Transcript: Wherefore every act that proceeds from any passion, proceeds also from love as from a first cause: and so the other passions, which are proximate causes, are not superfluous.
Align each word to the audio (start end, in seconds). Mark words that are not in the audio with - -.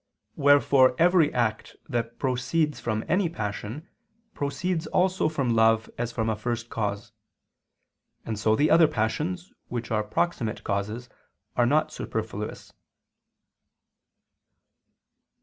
Wherefore 0.35 0.95
every 0.97 1.31
act 1.31 1.75
that 1.87 2.17
proceeds 2.17 2.79
from 2.79 3.05
any 3.07 3.29
passion, 3.29 3.87
proceeds 4.33 4.87
also 4.87 5.29
from 5.29 5.53
love 5.55 5.91
as 5.95 6.11
from 6.11 6.27
a 6.27 6.35
first 6.35 6.71
cause: 6.71 7.11
and 8.25 8.39
so 8.39 8.55
the 8.55 8.71
other 8.71 8.87
passions, 8.87 9.53
which 9.67 9.91
are 9.91 10.01
proximate 10.03 10.63
causes, 10.63 11.07
are 11.55 11.67
not 11.67 11.91
superfluous. 11.91 12.73